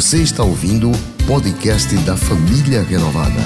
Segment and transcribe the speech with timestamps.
[0.00, 3.38] Você está ouvindo o podcast da Família Renovada.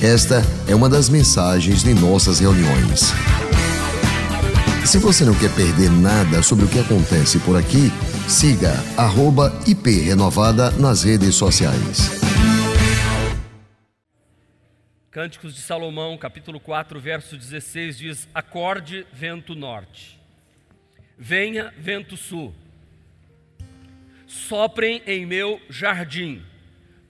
[0.00, 3.10] Esta é uma das mensagens de nossas reuniões.
[4.86, 7.90] Se você não quer perder nada sobre o que acontece por aqui,
[8.28, 8.72] siga
[9.66, 12.08] @iprenovada nas redes sociais.
[15.10, 20.20] Cânticos de Salomão, capítulo 4, verso 16 diz: Acorde vento norte,
[21.18, 22.54] venha vento sul,
[24.30, 26.42] soprem em meu jardim,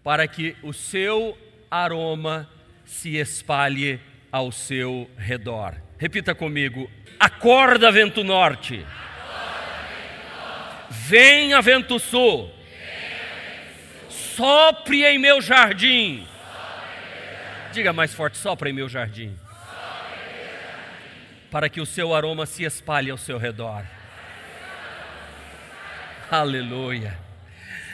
[0.02, 1.36] para que o seu
[1.70, 2.48] aroma
[2.84, 4.00] se espalhe
[4.32, 5.76] ao seu redor.
[5.98, 8.84] Repita comigo: Acorda vento norte,
[10.88, 12.50] venha vento sul,
[14.08, 16.26] sopre em meu jardim
[17.72, 19.36] Diga mais forte, sopra em meu jardim.
[21.50, 23.84] Para que o seu aroma se espalhe ao seu redor.
[26.30, 27.18] Aleluia.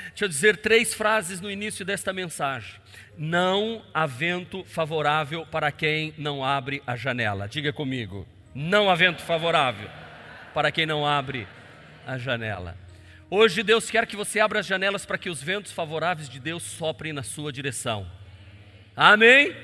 [0.08, 2.74] Deixa eu dizer três frases no início desta mensagem.
[3.16, 7.48] Não há vento favorável para quem não abre a janela.
[7.48, 8.28] Diga comigo.
[8.54, 9.88] Não há vento favorável
[10.52, 11.48] para quem não abre
[12.06, 12.76] a janela.
[13.30, 16.62] Hoje Deus quer que você abra as janelas para que os ventos favoráveis de Deus
[16.62, 18.06] soprem na sua direção.
[18.94, 19.56] Amém?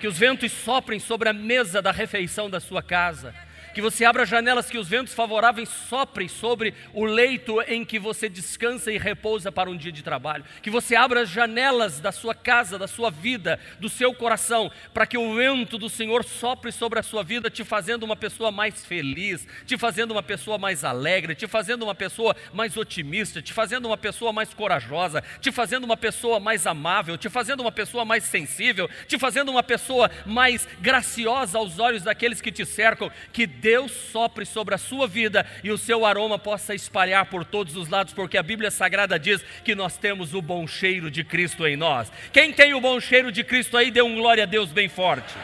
[0.00, 3.34] Que os ventos soprem sobre a mesa da refeição da sua casa
[3.76, 8.26] que você abra janelas que os ventos favoráveis soprem sobre o leito em que você
[8.26, 12.34] descansa e repousa para um dia de trabalho, que você abra as janelas da sua
[12.34, 16.98] casa, da sua vida, do seu coração, para que o vento do Senhor sopre sobre
[16.98, 21.34] a sua vida, te fazendo uma pessoa mais feliz, te fazendo uma pessoa mais alegre,
[21.34, 25.98] te fazendo uma pessoa mais otimista, te fazendo uma pessoa mais corajosa, te fazendo uma
[25.98, 31.58] pessoa mais amável, te fazendo uma pessoa mais sensível, te fazendo uma pessoa mais graciosa
[31.58, 33.46] aos olhos daqueles que te cercam, que
[33.88, 38.12] sopre sobre a sua vida e o seu aroma possa espalhar por todos os lados,
[38.12, 42.10] porque a Bíblia Sagrada diz que nós temos o bom cheiro de Cristo em nós.
[42.32, 45.34] Quem tem o bom cheiro de Cristo aí, dê um glória a Deus bem forte.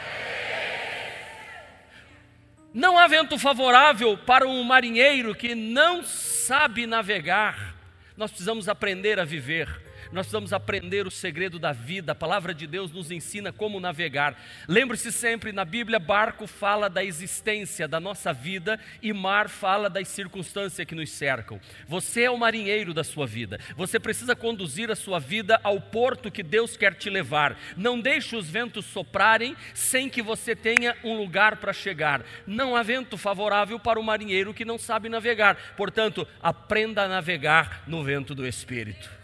[2.73, 7.75] Não há vento favorável para um marinheiro que não sabe navegar.
[8.17, 12.11] Nós precisamos aprender a viver nós precisamos aprender o segredo da vida.
[12.11, 14.39] A palavra de Deus nos ensina como navegar.
[14.67, 20.07] Lembre-se sempre, na Bíblia, barco fala da existência da nossa vida e mar fala das
[20.07, 21.59] circunstâncias que nos cercam.
[21.87, 23.59] Você é o marinheiro da sua vida.
[23.75, 27.57] Você precisa conduzir a sua vida ao porto que Deus quer te levar.
[27.75, 32.23] Não deixe os ventos soprarem sem que você tenha um lugar para chegar.
[32.45, 35.57] Não há vento favorável para o marinheiro que não sabe navegar.
[35.75, 39.22] Portanto, aprenda a navegar no vento do Espírito.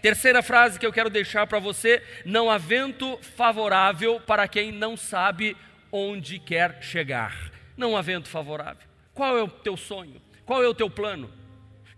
[0.00, 4.96] Terceira frase que eu quero deixar para você: não há vento favorável para quem não
[4.96, 5.56] sabe
[5.90, 7.50] onde quer chegar.
[7.76, 8.86] Não há vento favorável.
[9.14, 10.20] Qual é o teu sonho?
[10.44, 11.30] Qual é o teu plano?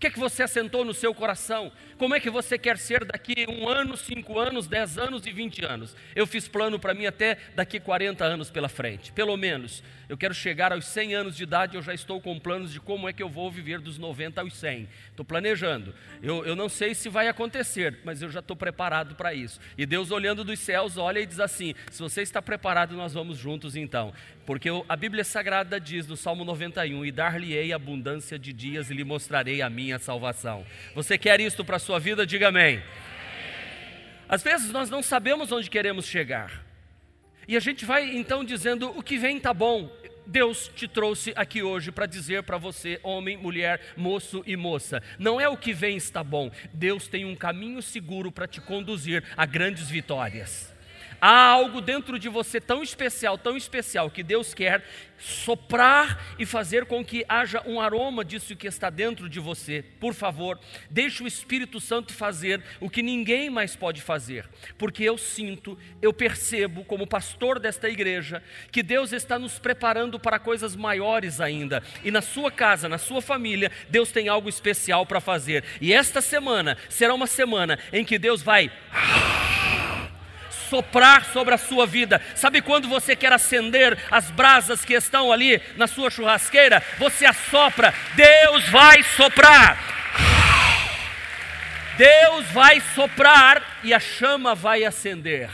[0.01, 1.71] Que é que você assentou no seu coração?
[1.99, 5.63] Como é que você quer ser daqui um ano, cinco anos, dez anos e vinte
[5.63, 5.95] anos?
[6.17, 9.85] Eu fiz plano para mim até daqui 40 anos pela frente, pelo menos.
[10.09, 13.11] Eu quero chegar aos 100 anos de idade, eu já estou com planos de como
[13.11, 14.89] é que eu vou viver dos 90 aos 100.
[15.11, 15.95] Estou planejando.
[16.23, 19.61] Eu, eu não sei se vai acontecer, mas eu já estou preparado para isso.
[19.77, 23.37] E Deus, olhando dos céus, olha e diz assim: se você está preparado, nós vamos
[23.37, 24.15] juntos então.
[24.51, 29.05] Porque a Bíblia Sagrada diz no Salmo 91: E dar-lhe-ei abundância de dias e lhe
[29.05, 30.67] mostrarei a minha salvação.
[30.93, 32.27] Você quer isto para a sua vida?
[32.27, 32.83] Diga amém.
[34.29, 36.65] Às vezes nós não sabemos onde queremos chegar.
[37.47, 39.89] E a gente vai então dizendo: o que vem está bom,
[40.27, 45.41] Deus te trouxe aqui hoje para dizer para você, homem, mulher, moço e moça, não
[45.41, 49.47] é o que vem está bom, Deus tem um caminho seguro para te conduzir a
[49.47, 50.75] grandes vitórias.
[51.21, 54.83] Há algo dentro de você tão especial, tão especial, que Deus quer
[55.19, 59.85] soprar e fazer com que haja um aroma disso que está dentro de você.
[60.01, 64.49] Por favor, deixe o Espírito Santo fazer o que ninguém mais pode fazer,
[64.79, 68.43] porque eu sinto, eu percebo, como pastor desta igreja,
[68.73, 71.83] que Deus está nos preparando para coisas maiores ainda.
[72.03, 75.65] E na sua casa, na sua família, Deus tem algo especial para fazer.
[75.81, 78.71] E esta semana será uma semana em que Deus vai
[80.71, 82.23] soprar sobre a sua vida.
[82.37, 86.83] Sabe quando você quer acender as brasas que estão ali na sua churrasqueira?
[86.99, 89.77] Você assopra, Deus vai soprar.
[91.99, 95.51] Deus vai soprar e a chama vai acender.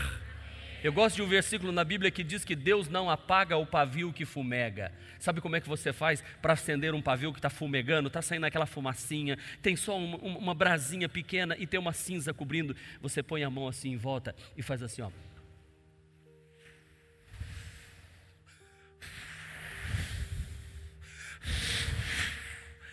[0.85, 4.13] Eu gosto de um versículo na Bíblia que diz que Deus não apaga o pavio
[4.13, 4.93] que fumega.
[5.19, 8.09] Sabe como é que você faz para acender um pavio que está fumegando?
[8.09, 12.77] Está saindo aquela fumacinha, tem só uma, uma brasinha pequena e tem uma cinza cobrindo.
[13.01, 15.11] Você põe a mão assim em volta e faz assim, ó.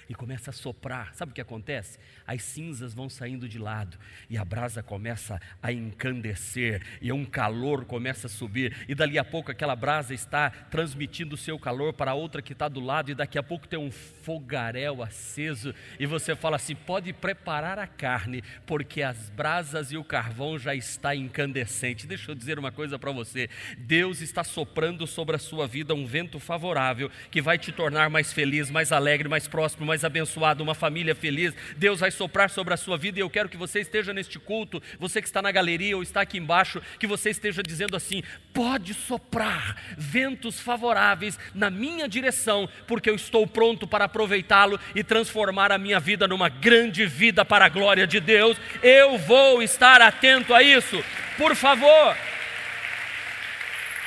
[0.09, 1.13] E começa a soprar.
[1.13, 1.99] Sabe o que acontece?
[2.25, 3.97] As cinzas vão saindo de lado
[4.29, 9.23] e a brasa começa a encandecer e um calor começa a subir e dali a
[9.23, 13.11] pouco aquela brasa está transmitindo o seu calor para a outra que está do lado
[13.11, 17.87] e daqui a pouco tem um fogaréu aceso e você fala assim: pode preparar a
[17.87, 22.07] carne porque as brasas e o carvão já está incandescente.
[22.07, 26.05] Deixa eu dizer uma coisa para você: Deus está soprando sobre a sua vida um
[26.05, 30.73] vento favorável que vai te tornar mais feliz, mais alegre, mais próximo, mais abençoado, uma
[30.73, 31.53] família feliz.
[31.75, 34.81] Deus vai soprar sobre a sua vida e eu quero que você esteja neste culto,
[34.97, 38.23] você que está na galeria ou está aqui embaixo, que você esteja dizendo assim:
[38.53, 45.73] pode soprar ventos favoráveis na minha direção, porque eu estou pronto para aproveitá-lo e transformar
[45.73, 48.57] a minha vida numa grande vida para a glória de Deus.
[48.81, 51.03] Eu vou estar atento a isso.
[51.37, 52.15] Por favor,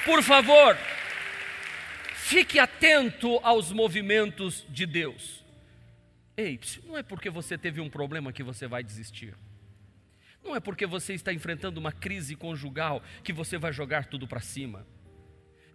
[0.05, 0.79] por favor,
[2.15, 5.46] fique atento aos movimentos de Deus.
[6.37, 9.35] Ei, não é porque você teve um problema que você vai desistir.
[10.45, 14.41] Não é porque você está enfrentando uma crise conjugal que você vai jogar tudo para
[14.41, 14.87] cima.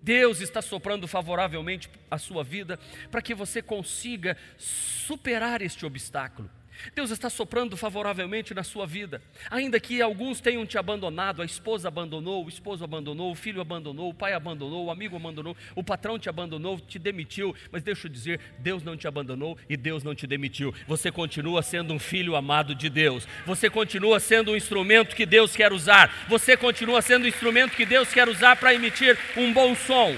[0.02, 2.80] Deus está soprando favoravelmente a sua vida
[3.10, 6.50] para que você consiga superar este obstáculo.
[6.96, 9.22] Deus está soprando favoravelmente na sua vida.
[9.50, 14.10] Ainda que alguns tenham te abandonado, a esposa abandonou, o esposo abandonou, o filho abandonou,
[14.10, 17.56] o pai abandonou, o amigo abandonou, o patrão te abandonou, te demitiu.
[17.72, 20.74] Mas deixa eu dizer: Deus não te abandonou e Deus não te demitiu.
[20.88, 23.28] Você continua sendo um filho amado de Deus.
[23.46, 26.26] Você continua sendo um instrumento que Deus quer usar.
[26.28, 30.16] Você continua sendo um instrumento que Deus quer usar para emitir um bom som.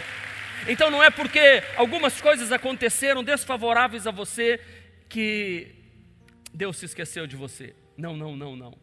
[0.68, 4.60] Então não é porque algumas coisas aconteceram desfavoráveis a você
[5.10, 5.82] que
[6.53, 7.75] Deus se esqueceu de você.
[7.97, 8.77] Não, não, não, não.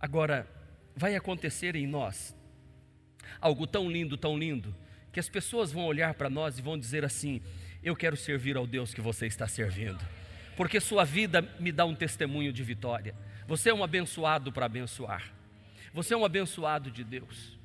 [0.00, 0.48] Agora,
[0.94, 2.36] vai acontecer em nós
[3.40, 4.74] algo tão lindo, tão lindo,
[5.12, 7.40] que as pessoas vão olhar para nós e vão dizer assim:
[7.82, 10.04] Eu quero servir ao Deus que você está servindo,
[10.56, 13.14] porque sua vida me dá um testemunho de vitória.
[13.46, 15.32] Você é um abençoado para abençoar,
[15.92, 17.56] você é um abençoado de Deus.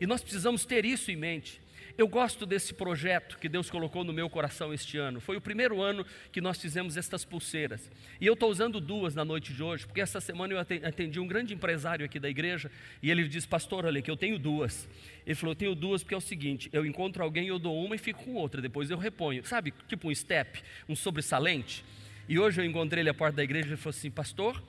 [0.00, 1.60] E nós precisamos ter isso em mente.
[1.96, 5.20] Eu gosto desse projeto que Deus colocou no meu coração este ano.
[5.20, 7.88] Foi o primeiro ano que nós fizemos estas pulseiras.
[8.20, 11.26] E eu estou usando duas na noite de hoje, porque essa semana eu atendi um
[11.26, 12.68] grande empresário aqui da igreja
[13.00, 14.88] e ele disse: Pastor, olha que eu tenho duas.
[15.24, 17.94] Ele falou: Eu tenho duas porque é o seguinte: eu encontro alguém, eu dou uma
[17.94, 19.46] e fico com outra, depois eu reponho.
[19.46, 21.84] Sabe, tipo um step, um sobressalente.
[22.28, 24.60] E hoje eu encontrei ele à porta da igreja e ele falou assim: Pastor,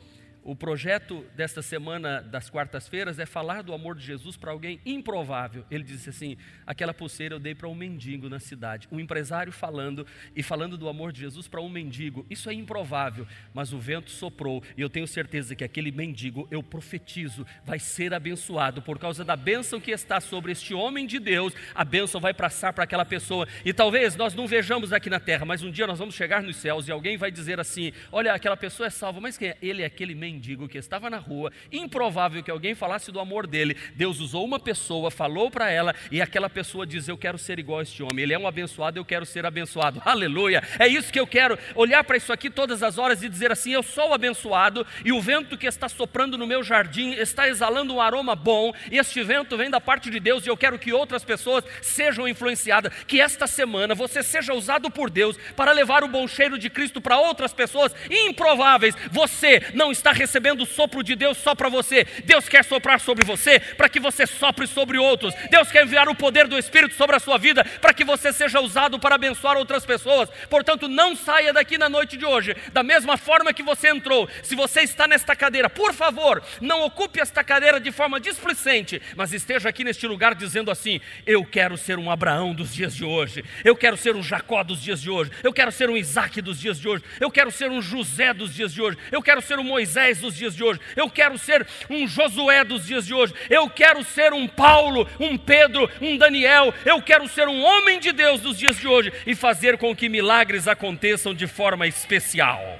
[0.46, 5.66] o projeto desta semana das quartas-feiras é falar do amor de Jesus para alguém improvável.
[5.72, 6.38] Ele disse assim:
[6.68, 8.88] aquela pulseira eu dei para um mendigo na cidade.
[8.92, 10.06] Um empresário falando
[10.36, 12.28] e falando do amor de Jesus para um mendigo.
[12.30, 13.26] Isso é improvável,
[13.56, 18.14] mas o vento soprou e eu tenho certeza que aquele mendigo, eu profetizo, vai ser
[18.14, 21.54] abençoado por causa da bênção que está sobre este homem de Deus.
[21.74, 23.48] A bênção vai passar para aquela pessoa.
[23.66, 26.58] E talvez nós não vejamos aqui na terra, mas um dia nós vamos chegar nos
[26.58, 29.58] céus e alguém vai dizer assim: olha, aquela pessoa é salva, mas quem é?
[29.60, 33.48] Ele é aquele mendigo mendigo que estava na rua, improvável que alguém falasse do amor
[33.48, 33.78] dele.
[33.96, 37.80] Deus usou uma pessoa, falou para ela, e aquela pessoa diz: Eu quero ser igual
[37.80, 38.24] a este homem.
[38.24, 40.02] Ele é um abençoado, eu quero ser abençoado.
[40.06, 40.62] Aleluia!
[40.78, 43.72] É isso que eu quero, olhar para isso aqui todas as horas e dizer assim:
[43.72, 48.02] Eu sou abençoado, e o vento que está soprando no meu jardim está exalando um
[48.02, 51.24] aroma bom, e este vento vem da parte de Deus, e eu quero que outras
[51.24, 52.92] pessoas sejam influenciadas.
[53.08, 57.00] Que esta semana você seja usado por Deus para levar o bom cheiro de Cristo
[57.00, 58.96] para outras pessoas improváveis.
[59.12, 62.06] Você não está recebendo recebendo o sopro de Deus só para você.
[62.24, 65.34] Deus quer soprar sobre você para que você sopre sobre outros.
[65.52, 68.60] Deus quer enviar o poder do Espírito sobre a sua vida para que você seja
[68.60, 70.30] usado para abençoar outras pessoas.
[70.50, 74.28] Portanto, não saia daqui na noite de hoje da mesma forma que você entrou.
[74.42, 79.32] Se você está nesta cadeira, por favor, não ocupe esta cadeira de forma displicente, mas
[79.32, 83.46] esteja aqui neste lugar dizendo assim: Eu quero ser um Abraão dos dias de hoje.
[83.64, 85.32] Eu quero ser um Jacó dos dias de hoje.
[85.44, 87.04] Eu quero ser um Isaac dos dias de hoje.
[87.20, 88.98] Eu quero ser um José dos dias de hoje.
[89.12, 92.64] Eu quero ser um Moisés Moisés dos dias de hoje, eu quero ser um Josué
[92.64, 97.28] dos dias de hoje, eu quero ser um Paulo, um Pedro, um Daniel, eu quero
[97.28, 101.34] ser um homem de Deus dos dias de hoje e fazer com que milagres aconteçam
[101.34, 102.80] de forma especial.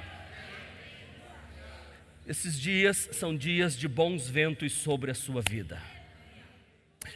[2.26, 5.80] Esses dias são dias de bons ventos sobre a sua vida.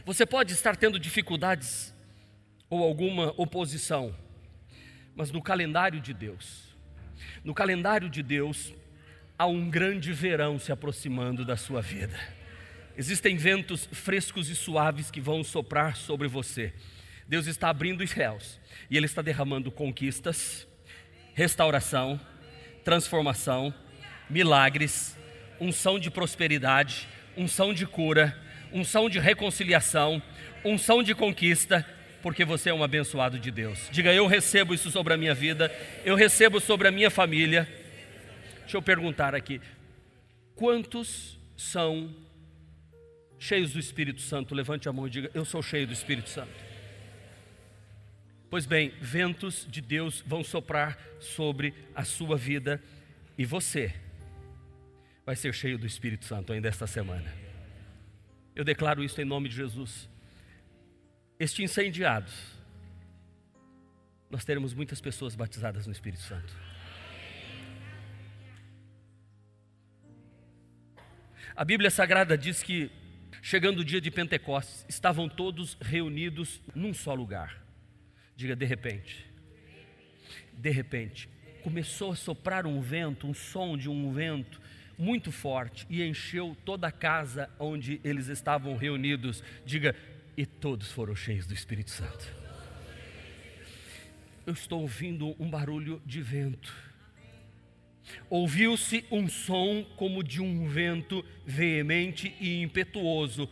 [0.05, 1.93] Você pode estar tendo dificuldades
[2.69, 4.15] ou alguma oposição,
[5.17, 6.77] mas no calendário de Deus,
[7.43, 8.73] no calendário de Deus,
[9.41, 12.21] há um grande verão se aproximando da sua vida.
[12.95, 16.75] Existem ventos frescos e suaves que vão soprar sobre você.
[17.27, 20.69] Deus está abrindo os céus e Ele está derramando conquistas,
[21.33, 22.21] restauração,
[22.85, 23.73] transformação,
[24.29, 25.17] milagres,
[25.59, 28.39] unção de prosperidade, unção de cura,
[28.71, 30.23] unção de reconciliação,
[30.63, 31.87] unção de conquista,
[32.21, 33.89] porque você é um abençoado de Deus.
[33.91, 37.80] Diga, eu recebo isso sobre a minha vida, eu recebo sobre a minha família.
[38.71, 39.61] Deixa eu perguntar aqui:
[40.55, 42.15] quantos são
[43.37, 44.55] cheios do Espírito Santo?
[44.55, 46.53] Levante a mão e diga, eu sou cheio do Espírito Santo.
[48.49, 52.81] Pois bem, ventos de Deus vão soprar sobre a sua vida
[53.37, 53.93] e você
[55.27, 57.35] vai ser cheio do Espírito Santo ainda esta semana.
[58.55, 60.09] Eu declaro isso em nome de Jesus.
[61.41, 62.33] Este incendiados,
[64.31, 66.70] nós teremos muitas pessoas batizadas no Espírito Santo.
[71.61, 72.91] A Bíblia Sagrada diz que,
[73.43, 77.63] chegando o dia de Pentecostes, estavam todos reunidos num só lugar.
[78.35, 79.27] Diga de repente.
[80.55, 81.29] De repente,
[81.63, 84.59] começou a soprar um vento, um som de um vento
[84.97, 89.45] muito forte e encheu toda a casa onde eles estavam reunidos.
[89.63, 89.95] Diga,
[90.39, 92.27] e todos foram cheios do Espírito Santo.
[94.47, 96.75] Eu estou ouvindo um barulho de vento.
[98.29, 103.49] Ouviu-se um som como de um vento veemente e impetuoso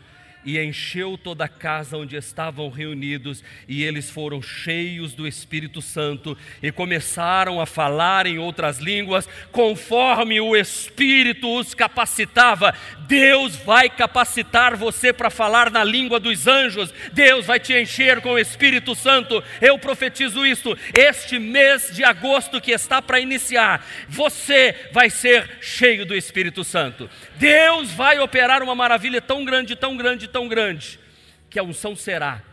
[0.48, 6.34] e encheu toda a casa onde estavam reunidos, e eles foram cheios do Espírito Santo
[6.62, 12.74] e começaram a falar em outras línguas, conforme o Espírito os capacitava.
[13.06, 18.30] Deus vai capacitar você para falar na língua dos anjos, Deus vai te encher com
[18.30, 19.44] o Espírito Santo.
[19.60, 26.06] Eu profetizo isso, este mês de agosto que está para iniciar, você vai ser cheio
[26.06, 27.10] do Espírito Santo.
[27.36, 31.00] Deus vai operar uma maravilha tão grande, tão grande, tão grande,
[31.48, 32.44] que a unção será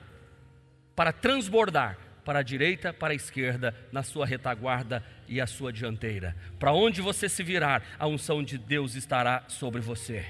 [0.96, 6.36] para transbordar para a direita, para a esquerda, na sua retaguarda e a sua dianteira.
[6.60, 10.26] Para onde você se virar, a unção de Deus estará sobre você.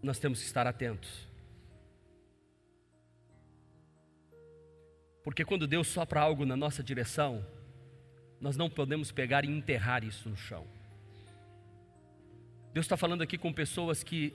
[0.00, 1.26] Nós temos que estar atentos.
[5.24, 7.44] Porque quando Deus sopra algo na nossa direção,
[8.40, 10.75] nós não podemos pegar e enterrar isso no chão.
[12.76, 14.34] Deus está falando aqui com pessoas que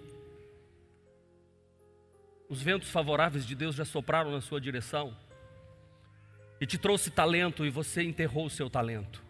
[2.50, 5.15] os ventos favoráveis de Deus já sopraram na sua direção
[6.60, 9.24] e te trouxe talento e você enterrou o seu talento.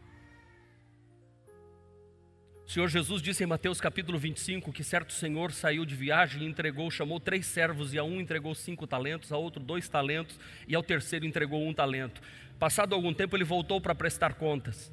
[2.66, 6.48] O Senhor Jesus disse em Mateus capítulo 25 que certo senhor saiu de viagem e
[6.48, 10.40] entregou, chamou três servos, e a um entregou cinco talentos, a outro dois talentos,
[10.70, 12.22] e ao terceiro entregou um talento.
[12.58, 14.90] Passado algum tempo, ele voltou para prestar contas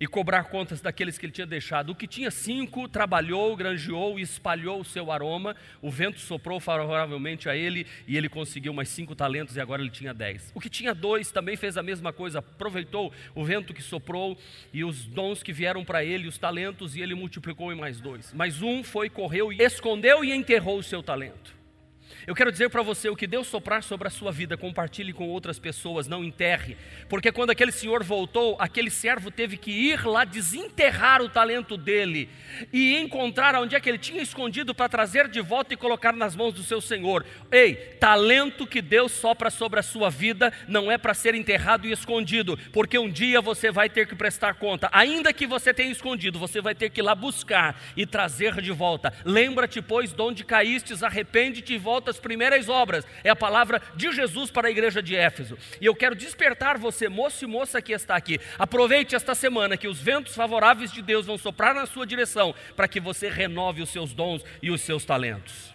[0.00, 1.90] e cobrar contas daqueles que ele tinha deixado.
[1.90, 5.54] O que tinha cinco trabalhou, granjeou e espalhou o seu aroma.
[5.80, 9.90] O vento soprou favoravelmente a ele e ele conseguiu mais cinco talentos e agora ele
[9.90, 10.52] tinha dez.
[10.54, 14.38] O que tinha dois também fez a mesma coisa, aproveitou o vento que soprou
[14.72, 18.32] e os dons que vieram para ele, os talentos, e ele multiplicou em mais dois.
[18.34, 21.63] Mas um foi, correu e escondeu e enterrou o seu talento.
[22.26, 25.28] Eu quero dizer para você: o que Deus soprar sobre a sua vida, compartilhe com
[25.28, 26.76] outras pessoas, não enterre,
[27.08, 32.30] porque quando aquele senhor voltou, aquele servo teve que ir lá desenterrar o talento dele
[32.72, 36.34] e encontrar onde é que ele tinha escondido para trazer de volta e colocar nas
[36.34, 37.26] mãos do seu senhor.
[37.50, 41.92] Ei, talento que Deus sopra sobre a sua vida não é para ser enterrado e
[41.92, 46.38] escondido, porque um dia você vai ter que prestar conta, ainda que você tenha escondido,
[46.38, 49.12] você vai ter que ir lá buscar e trazer de volta.
[49.24, 54.12] Lembra-te, pois, de onde caístes, arrepende-te e volta das primeiras obras, é a palavra de
[54.12, 55.58] Jesus para a igreja de Éfeso.
[55.80, 58.40] E eu quero despertar você, moço e moça que está aqui.
[58.58, 62.88] Aproveite esta semana que os ventos favoráveis de Deus vão soprar na sua direção para
[62.88, 65.74] que você renove os seus dons e os seus talentos.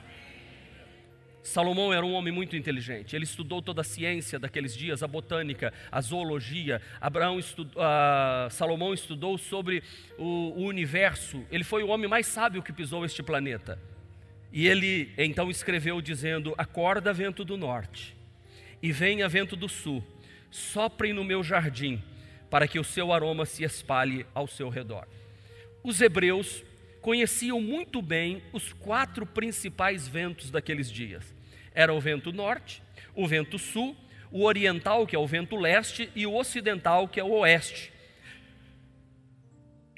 [1.41, 3.15] Salomão era um homem muito inteligente.
[3.15, 6.79] Ele estudou toda a ciência daqueles dias, a botânica, a zoologia.
[7.01, 9.81] Abraão estudou, uh, Salomão estudou sobre
[10.17, 11.43] o, o universo.
[11.51, 13.79] Ele foi o homem mais sábio que pisou este planeta.
[14.51, 18.15] E ele então escreveu dizendo: Acorda, vento do norte,
[18.81, 20.03] e venha, vento do sul,
[20.49, 22.01] soprem no meu jardim,
[22.49, 25.07] para que o seu aroma se espalhe ao seu redor.
[25.83, 26.63] Os hebreus
[27.01, 31.35] conheciam muito bem os quatro principais ventos daqueles dias:
[31.73, 32.81] era o vento norte,
[33.13, 33.95] o vento sul,
[34.31, 37.93] o oriental, que é o vento leste, e o ocidental, que é o oeste,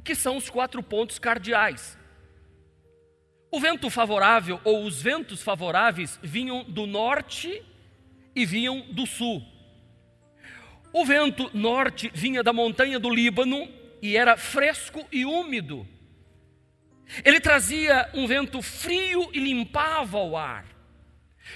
[0.04, 2.01] que são os quatro pontos cardeais
[3.52, 7.62] o vento favorável ou os ventos favoráveis vinham do norte
[8.34, 9.46] e vinham do sul.
[10.94, 13.70] O vento norte vinha da montanha do Líbano
[14.02, 15.86] e era fresco e úmido.
[17.26, 20.66] Ele trazia um vento frio e limpava o ar.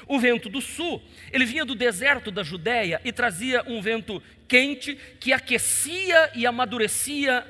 [0.06, 4.96] O vento do sul, ele vinha do deserto da Judéia e trazia um vento quente
[5.20, 7.48] que aquecia e amadurecia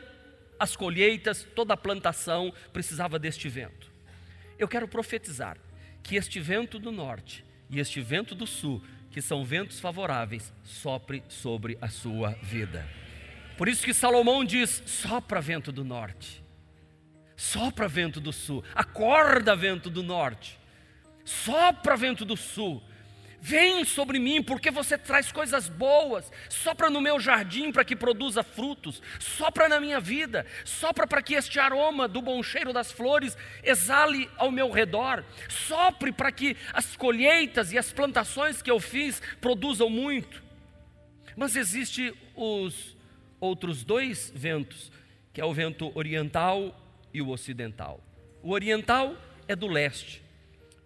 [0.60, 3.85] as colheitas, toda a plantação precisava deste vento.
[4.58, 5.58] Eu quero profetizar
[6.02, 8.82] que este vento do norte e este vento do sul,
[9.12, 12.88] que são ventos favoráveis, sopre sobre a sua vida.
[13.58, 16.44] Por isso que Salomão diz: sopra vento do norte,
[17.36, 20.60] sopra vento do sul, acorda vento do norte,
[21.24, 22.84] sopra vento do sul.
[23.48, 26.32] Vem sobre mim, porque você traz coisas boas.
[26.50, 29.04] Sopra no meu jardim para que produza frutos.
[29.20, 30.48] Sopra na minha vida.
[30.64, 35.24] Sopra para que este aroma do bom cheiro das flores exale ao meu redor.
[35.48, 40.42] Sopre para que as colheitas e as plantações que eu fiz produzam muito.
[41.38, 42.98] Mas existe os
[43.40, 44.92] outros dois ventos,
[45.32, 46.76] que é o vento oriental
[47.14, 48.04] e o ocidental.
[48.42, 49.16] O oriental
[49.48, 50.25] é do leste,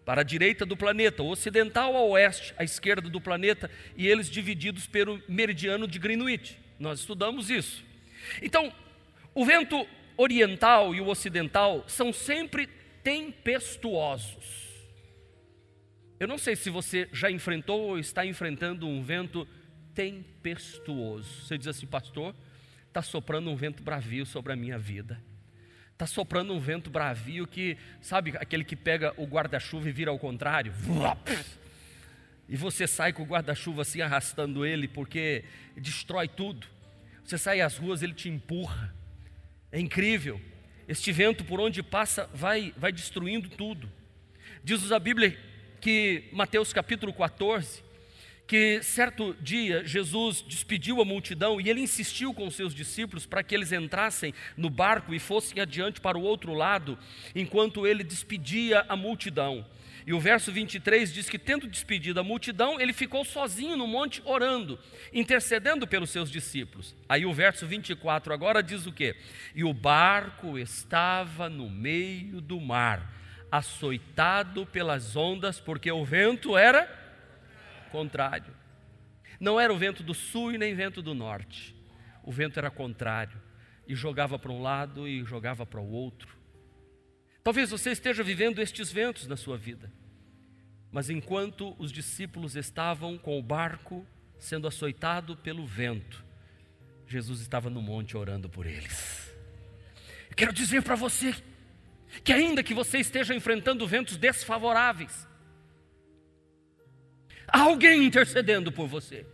[0.10, 4.88] para a direita do planeta, ocidental ao oeste, à esquerda do planeta, e eles divididos
[4.88, 6.58] pelo meridiano de Greenwich.
[6.80, 7.86] Nós estudamos isso.
[8.42, 8.74] Então,
[9.36, 9.88] o vento
[10.18, 12.68] oriental e o ocidental são sempre
[13.04, 14.66] tempestuosos.
[16.20, 19.48] Eu não sei se você já enfrentou ou está enfrentando um vento
[19.94, 21.46] tempestuoso.
[21.46, 22.34] Você diz assim, pastor,
[22.88, 25.22] está soprando um vento bravio sobre a minha vida.
[26.00, 30.18] Está soprando um vento bravio que, sabe, aquele que pega o guarda-chuva e vira ao
[30.18, 30.72] contrário?
[32.48, 35.44] E você sai com o guarda-chuva assim arrastando ele, porque
[35.76, 36.66] destrói tudo.
[37.22, 38.96] Você sai às ruas, ele te empurra.
[39.74, 40.40] É incrível.
[40.88, 43.92] Este vento, por onde passa, vai, vai destruindo tudo.
[44.64, 45.38] Diz a Bíblia
[45.82, 47.84] que, Mateus capítulo 14,
[48.50, 53.54] que certo dia Jesus despediu a multidão e ele insistiu com seus discípulos para que
[53.54, 56.98] eles entrassem no barco e fossem adiante para o outro lado,
[57.36, 59.64] enquanto ele despedia a multidão.
[60.04, 64.20] E o verso 23 diz que, tendo despedido a multidão, ele ficou sozinho no monte
[64.26, 64.80] orando,
[65.14, 66.96] intercedendo pelos seus discípulos.
[67.08, 69.16] Aí o verso 24 agora diz o quê?
[69.54, 73.14] E o barco estava no meio do mar,
[73.52, 76.99] açoitado pelas ondas, porque o vento era
[77.90, 78.54] contrário.
[79.40, 81.76] Não era o vento do sul e nem vento do norte.
[82.24, 83.42] O vento era contrário
[83.88, 86.38] e jogava para um lado e jogava para o outro.
[87.44, 89.92] Talvez você esteja vivendo estes ventos na sua vida.
[90.92, 94.06] Mas enquanto os discípulos estavam com o barco
[94.38, 96.24] sendo açoitado pelo vento,
[97.08, 99.34] Jesus estava no monte orando por eles.
[100.30, 101.34] Eu quero dizer para você
[102.24, 105.28] que ainda que você esteja enfrentando ventos desfavoráveis,
[107.52, 109.26] Alguém intercedendo por você.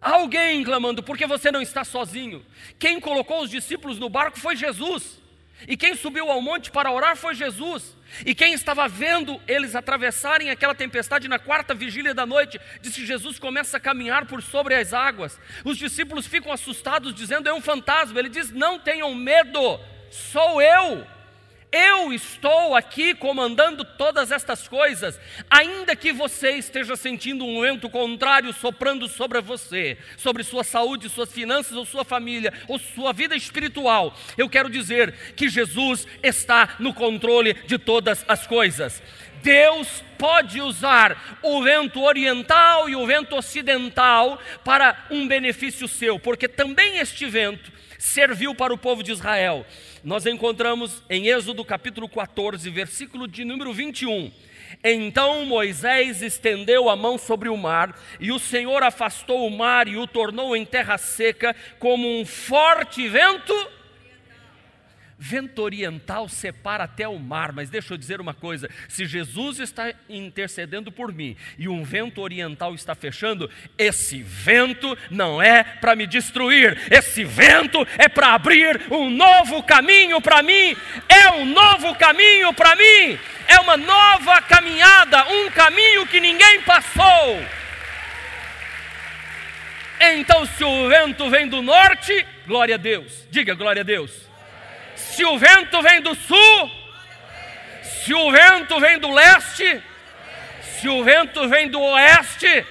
[0.00, 2.44] Alguém clamando, porque você não está sozinho.
[2.78, 5.22] Quem colocou os discípulos no barco foi Jesus.
[5.66, 7.96] E quem subiu ao monte para orar foi Jesus.
[8.26, 13.06] E quem estava vendo eles atravessarem aquela tempestade na quarta vigília da noite, disse que
[13.06, 15.40] Jesus começa a caminhar por sobre as águas.
[15.64, 18.18] Os discípulos ficam assustados, dizendo: É um fantasma.
[18.18, 21.06] Ele diz: Não tenham medo, sou eu.
[21.76, 25.18] Eu estou aqui comandando todas estas coisas,
[25.50, 31.32] ainda que você esteja sentindo um vento contrário soprando sobre você, sobre sua saúde, suas
[31.32, 34.16] finanças, ou sua família, ou sua vida espiritual.
[34.38, 39.02] Eu quero dizer que Jesus está no controle de todas as coisas.
[39.42, 46.46] Deus pode usar o vento oriental e o vento ocidental para um benefício seu, porque
[46.46, 47.72] também este vento
[48.04, 49.66] serviu para o povo de Israel
[50.04, 54.30] nós encontramos em Êxodo capítulo 14, versículo de número 21.
[54.84, 59.96] Então Moisés estendeu a mão sobre o mar, e o Senhor afastou o mar e
[59.96, 63.54] o tornou em terra seca, como um forte vento
[65.16, 69.94] Vento oriental separa até o mar, mas deixa eu dizer uma coisa: se Jesus está
[70.08, 73.48] intercedendo por mim e um vento oriental está fechando,
[73.78, 80.20] esse vento não é para me destruir, esse vento é para abrir um novo caminho
[80.20, 80.76] para mim,
[81.08, 87.40] é um novo caminho para mim, é uma nova caminhada, um caminho que ninguém passou.
[90.00, 94.33] Então, se o vento vem do norte, glória a Deus, diga glória a Deus.
[95.14, 96.70] Se o vento vem do sul,
[97.82, 99.82] se o vento vem do leste,
[100.60, 102.66] se o vento vem do oeste,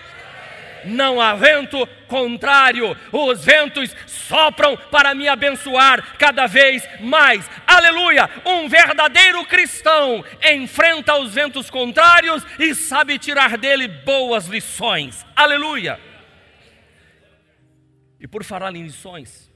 [0.84, 7.50] não há vento contrário, os ventos sopram para me abençoar cada vez mais.
[7.66, 8.30] Aleluia!
[8.46, 15.26] Um verdadeiro cristão enfrenta os ventos contrários e sabe tirar dele boas lições.
[15.34, 15.98] Aleluia!
[18.20, 19.50] E por falar em lições,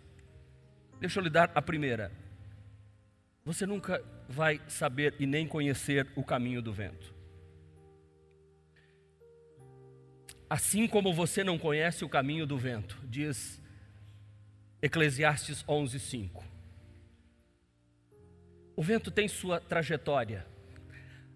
[1.01, 2.26] deixa eu lhe dar a primeira.
[3.47, 7.15] Você nunca vai saber e nem conhecer o caminho do vento.
[10.49, 13.61] Assim como você não conhece o caminho do vento, diz
[14.81, 16.43] Eclesiastes 11:5.
[18.75, 20.45] O vento tem sua trajetória.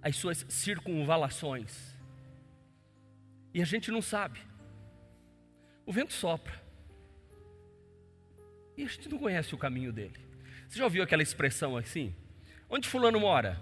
[0.02, 1.96] as suas circunvalações.
[3.54, 4.42] E a gente não sabe.
[5.86, 6.62] O vento sopra.
[8.76, 10.31] E a gente não conhece o caminho dele.
[10.72, 12.16] Você já ouviu aquela expressão assim?
[12.70, 13.60] Onde fulano mora?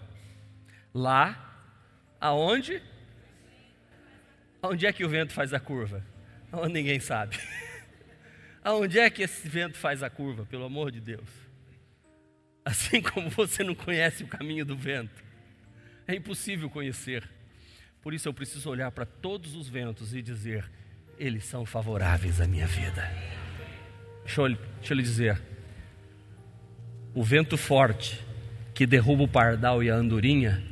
[0.93, 1.73] Lá,
[2.21, 2.83] aonde?
[4.61, 6.05] Aonde é que o vento faz a curva?
[6.53, 7.35] Onde ninguém sabe.
[8.63, 11.27] Aonde é que esse vento faz a curva, pelo amor de Deus?
[12.63, 15.23] Assim como você não conhece o caminho do vento,
[16.07, 17.27] é impossível conhecer.
[18.03, 20.69] Por isso eu preciso olhar para todos os ventos e dizer:
[21.17, 23.01] eles são favoráveis à minha vida.
[24.23, 25.41] Deixa eu, deixa eu lhe dizer:
[27.13, 28.19] o vento forte
[28.73, 30.63] que derruba o pardal e a andorinha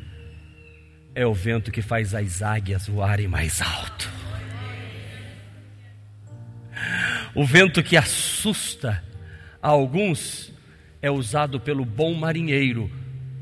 [1.14, 4.10] é o vento que faz as águias voarem mais alto.
[7.34, 9.04] O vento que assusta
[9.62, 10.54] a alguns
[11.02, 12.90] é usado pelo bom marinheiro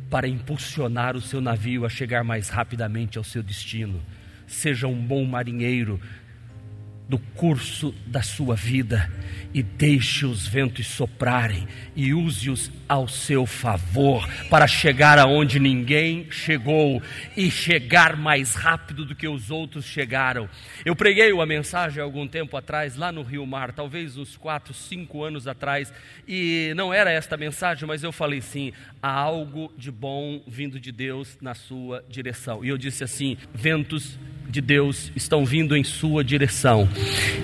[0.09, 4.01] para impulsionar o seu navio a chegar mais rapidamente ao seu destino.
[4.47, 5.99] Seja um bom marinheiro
[7.07, 9.11] do curso da sua vida
[9.53, 11.65] e deixe os ventos soprarem
[11.95, 17.01] e use-os ao seu favor para chegar aonde ninguém chegou
[17.37, 20.49] e chegar mais rápido do que os outros chegaram.
[20.83, 25.23] Eu preguei uma mensagem algum tempo atrás lá no Rio Mar, talvez uns quatro, cinco
[25.23, 25.93] anos atrás,
[26.27, 30.91] e não era esta mensagem, mas eu falei sim: há algo de bom vindo de
[30.91, 32.65] Deus na sua direção.
[32.65, 36.87] E eu disse assim: ventos de Deus estão vindo em sua direção.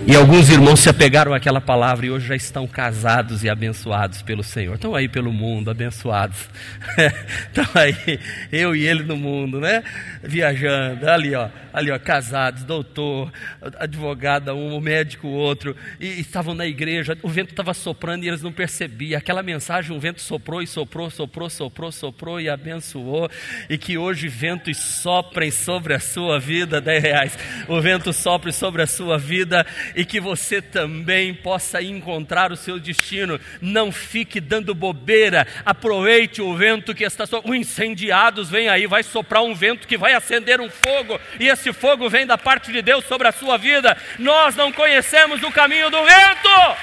[0.07, 4.43] E alguns irmãos se apegaram àquela palavra e hoje já estão casados e abençoados pelo
[4.43, 4.75] Senhor.
[4.75, 6.49] Estão aí pelo mundo, abençoados.
[7.47, 8.19] estão aí,
[8.51, 9.83] eu e ele no mundo, né?
[10.23, 13.31] Viajando, ali ó, ali ó, casados, doutor,
[13.77, 18.51] advogada, um médico, outro, e estavam na igreja, o vento estava soprando e eles não
[18.51, 19.17] percebiam.
[19.17, 23.29] Aquela mensagem, o vento soprou e soprou, soprou, soprou, soprou e abençoou.
[23.69, 27.39] E que hoje ventos soprem sobre a sua vida, 10 reais.
[27.67, 32.79] O vento sopre sobre a sua vida e que você também possa encontrar o seu
[32.79, 33.39] destino.
[33.61, 37.53] Não fique dando bobeira, aproveite o vento que está soprando.
[37.53, 41.71] O incendiados vem aí, vai soprar um vento que vai acender um fogo, e esse
[41.71, 43.95] fogo vem da parte de Deus sobre a sua vida.
[44.19, 46.77] Nós não conhecemos o caminho do vento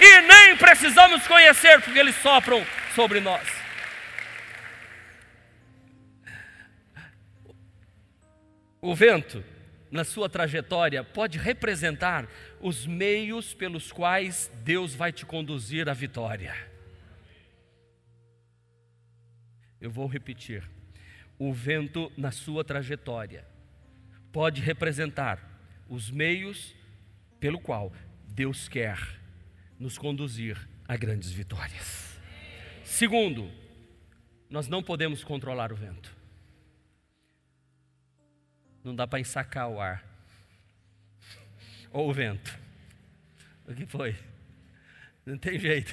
[0.00, 3.64] e nem precisamos conhecer, porque eles sopram sobre nós.
[8.80, 9.42] O vento
[9.94, 12.28] na sua trajetória pode representar
[12.60, 16.52] os meios pelos quais Deus vai te conduzir à vitória.
[19.80, 20.68] Eu vou repetir.
[21.38, 23.46] O vento na sua trajetória
[24.32, 25.38] pode representar
[25.88, 26.74] os meios
[27.38, 27.92] pelo qual
[28.26, 28.98] Deus quer
[29.78, 32.18] nos conduzir a grandes vitórias.
[32.82, 33.48] Segundo,
[34.50, 36.23] nós não podemos controlar o vento.
[38.84, 40.04] Não dá para ensacar o ar.
[41.90, 42.56] Ou o vento.
[43.66, 44.14] O que foi?
[45.24, 45.92] Não tem jeito.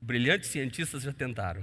[0.00, 1.62] Brilhantes cientistas já tentaram.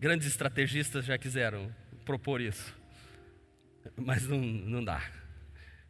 [0.00, 1.74] Grandes estrategistas já quiseram
[2.06, 2.74] propor isso.
[3.96, 5.02] Mas não, não dá.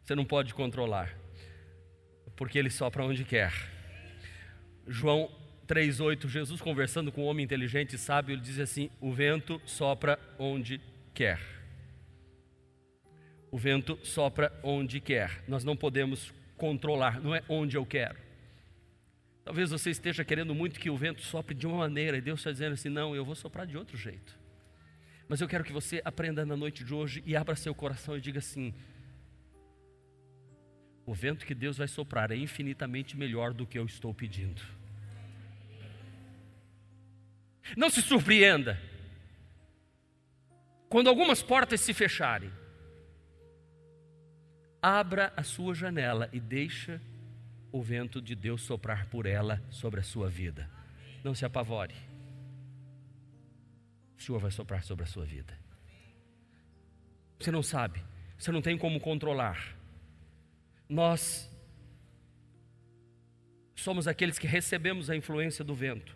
[0.03, 1.15] Você não pode controlar.
[2.35, 3.53] Porque ele sopra onde quer.
[4.85, 5.31] João
[5.65, 10.19] 3,8, Jesus conversando com um homem inteligente e sábio, ele diz assim: O vento sopra
[10.37, 10.79] onde
[11.13, 11.54] quer.
[13.55, 15.41] O vento sopra onde quer.
[15.47, 18.19] Nós não podemos controlar, não é onde eu quero.
[19.45, 22.51] Talvez você esteja querendo muito que o vento sopre de uma maneira e Deus está
[22.51, 24.37] dizendo assim: não, eu vou soprar de outro jeito.
[25.29, 28.19] Mas eu quero que você aprenda na noite de hoje e abra seu coração e
[28.19, 28.73] diga assim:
[31.05, 34.61] o vento que Deus vai soprar é infinitamente melhor do que eu estou pedindo.
[37.77, 38.77] Não se surpreenda
[40.89, 42.51] quando algumas portas se fecharem
[44.85, 47.01] abra a sua janela e deixa
[47.71, 50.69] o vento de Deus soprar por ela sobre a sua vida.
[51.23, 51.95] Não se apavore.
[54.15, 55.57] O Senhor vai soprar sobre a sua vida.
[57.39, 57.99] Você não sabe,
[58.37, 59.75] você não tem como controlar.
[60.87, 61.51] Nós
[63.75, 66.15] somos aqueles que recebemos a influência do vento.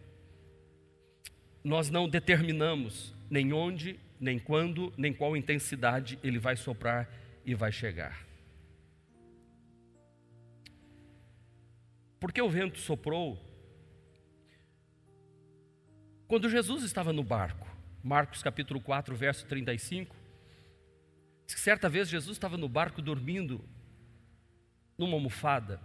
[1.63, 7.09] Nós não determinamos nem onde, nem quando, nem qual intensidade ele vai soprar
[7.43, 8.28] e vai chegar.
[12.19, 13.39] Porque o vento soprou.
[16.27, 17.67] Quando Jesus estava no barco,
[18.03, 20.15] Marcos capítulo 4, verso 35,
[21.45, 23.63] diz que certa vez Jesus estava no barco dormindo
[24.97, 25.81] numa almofada.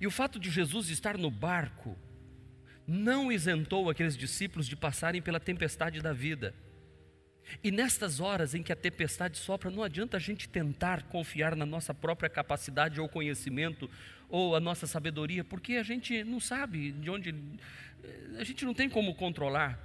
[0.00, 1.96] E o fato de Jesus estar no barco
[2.86, 6.54] não isentou aqueles discípulos de passarem pela tempestade da vida.
[7.62, 11.66] E nestas horas em que a tempestade sopra, não adianta a gente tentar confiar na
[11.66, 13.88] nossa própria capacidade ou conhecimento
[14.28, 17.34] ou a nossa sabedoria, porque a gente não sabe de onde,
[18.38, 19.78] a gente não tem como controlar.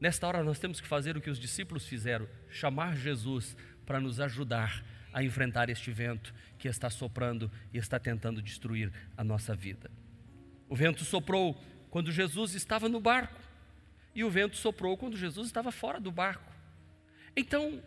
[0.00, 4.20] Nesta hora nós temos que fazer o que os discípulos fizeram: chamar Jesus para nos
[4.20, 9.90] ajudar a enfrentar este vento que está soprando e está tentando destruir a nossa vida.
[10.68, 13.40] O vento soprou quando Jesus estava no barco,
[14.14, 16.52] e o vento soprou quando Jesus estava fora do barco.
[17.36, 17.82] Então,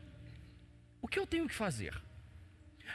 [1.02, 1.94] o que eu tenho que fazer?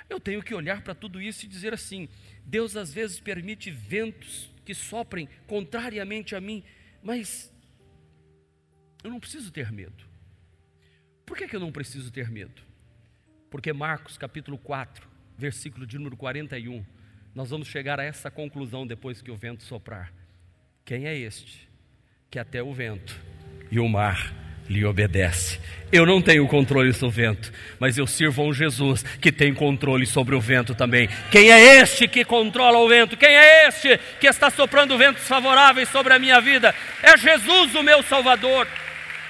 [0.08, 2.08] Eu tenho que olhar para tudo isso e dizer assim:
[2.44, 6.64] Deus às vezes permite ventos que soprem contrariamente a mim,
[7.02, 7.52] mas
[9.02, 10.04] eu não preciso ter medo.
[11.24, 12.62] Por que, que eu não preciso ter medo?
[13.50, 16.84] Porque Marcos capítulo 4, versículo de número 41,
[17.34, 20.12] nós vamos chegar a essa conclusão depois que o vento soprar.
[20.84, 21.67] Quem é este
[22.30, 23.18] que até o vento
[23.70, 24.34] e o mar
[24.68, 25.58] lhe obedece.
[25.90, 29.54] Eu não tenho controle sobre o vento, mas eu sirvo a um Jesus que tem
[29.54, 31.08] controle sobre o vento também.
[31.30, 33.16] Quem é este que controla o vento?
[33.16, 36.74] Quem é este que está soprando ventos favoráveis sobre a minha vida?
[37.02, 38.68] É Jesus, o meu Salvador.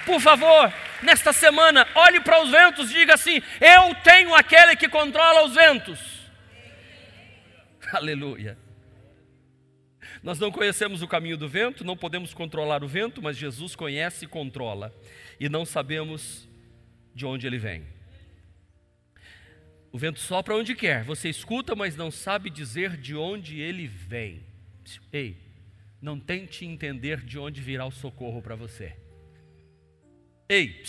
[0.04, 4.88] Por favor, nesta semana, olhe para os ventos e diga assim: Eu tenho aquele que
[4.88, 6.00] controla os ventos.
[7.92, 8.58] Aleluia.
[10.22, 14.24] Nós não conhecemos o caminho do vento, não podemos controlar o vento, mas Jesus conhece
[14.24, 14.94] e controla,
[15.38, 16.48] e não sabemos
[17.14, 17.85] de onde ele vem.
[19.90, 24.42] O vento sopra onde quer, você escuta, mas não sabe dizer de onde ele vem.
[25.12, 25.37] Ei,
[26.00, 28.94] não tente entender de onde virá o socorro para você.
[30.48, 30.83] Ei,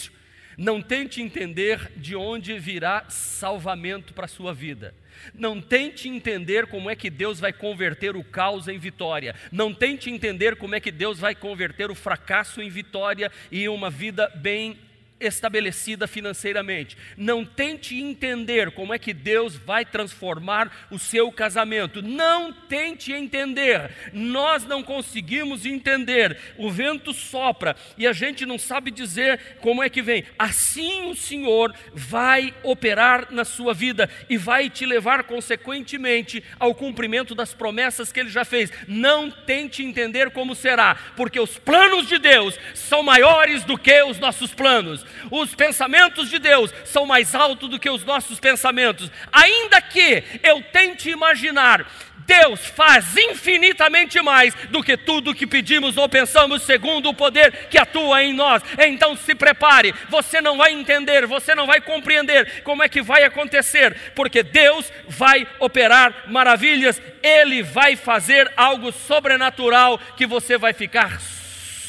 [0.59, 4.93] não tente entender de onde virá salvamento para a sua vida.
[5.33, 9.33] Não tente entender como é que Deus vai converter o caos em vitória.
[9.53, 13.89] Não tente entender como é que Deus vai converter o fracasso em vitória e uma
[13.89, 14.77] vida bem
[15.19, 16.97] estabelecida financeiramente.
[17.17, 22.01] Não tente entender como é que Deus vai transformar o seu casamento.
[22.01, 23.91] Não tente entender.
[24.13, 26.37] Nós não conseguimos entender.
[26.57, 30.23] O vento sopra e a gente não sabe dizer como é que vem.
[30.37, 37.35] Assim o Senhor vai operar na sua vida e vai te levar consequentemente ao cumprimento
[37.35, 38.71] das promessas que ele já fez.
[38.87, 44.19] Não tente entender como será, porque os planos de Deus são maiores do que os
[44.19, 45.05] nossos planos.
[45.31, 49.11] Os pensamentos de Deus são mais altos do que os nossos pensamentos.
[49.31, 51.85] Ainda que eu tente imaginar,
[52.29, 57.77] Deus faz infinitamente mais do que tudo que pedimos ou pensamos, segundo o poder que
[57.79, 58.61] atua em nós.
[58.77, 63.23] Então se prepare, você não vai entender, você não vai compreender como é que vai
[63.23, 71.19] acontecer, porque Deus vai operar maravilhas, Ele vai fazer algo sobrenatural que você vai ficar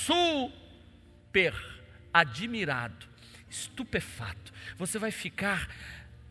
[0.06, 1.52] super
[2.14, 3.09] admirado
[3.50, 5.68] estupefato, você vai ficar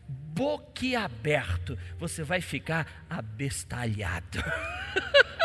[0.08, 4.42] boquiaberto, você vai ficar abestalhado.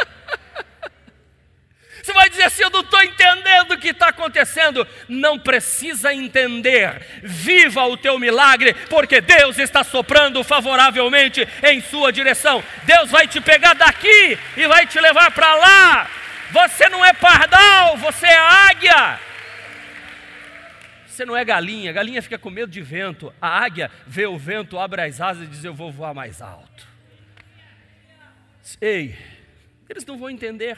[2.05, 4.87] Você vai dizer assim: Eu não estou entendendo o que está acontecendo.
[5.09, 7.01] Não precisa entender.
[7.23, 12.63] Viva o teu milagre, porque Deus está soprando favoravelmente em sua direção.
[12.83, 16.09] Deus vai te pegar daqui e vai te levar para lá.
[16.51, 19.19] Você não é pardal, você é águia.
[21.15, 23.33] Você não é galinha, galinha fica com medo de vento.
[23.41, 26.85] A águia vê o vento, abre as asas e diz: Eu vou voar mais alto.
[28.81, 29.17] Ei,
[29.87, 30.77] eles não vão entender.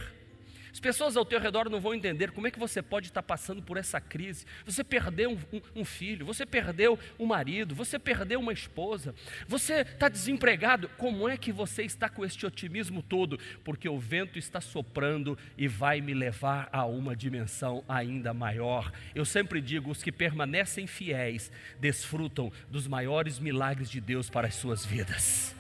[0.78, 3.64] As pessoas ao teu redor não vão entender como é que você pode estar passando
[3.64, 4.46] por essa crise.
[4.64, 9.16] Você perdeu um, um, um filho, você perdeu um marido, você perdeu uma esposa,
[9.48, 10.88] você está desempregado.
[10.90, 13.40] Como é que você está com este otimismo todo?
[13.64, 18.92] Porque o vento está soprando e vai me levar a uma dimensão ainda maior.
[19.16, 24.54] Eu sempre digo: os que permanecem fiéis desfrutam dos maiores milagres de Deus para as
[24.54, 25.56] suas vidas.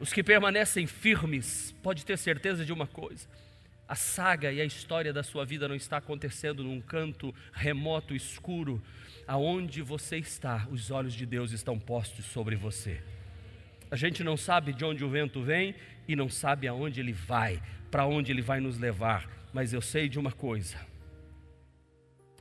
[0.00, 3.28] Os que permanecem firmes, pode ter certeza de uma coisa
[3.88, 8.82] a saga e a história da sua vida não está acontecendo num canto remoto, escuro,
[9.26, 13.02] aonde você está, os olhos de Deus estão postos sobre você.
[13.90, 15.74] A gente não sabe de onde o vento vem
[16.06, 20.06] e não sabe aonde ele vai, para onde ele vai nos levar, mas eu sei
[20.06, 20.76] de uma coisa: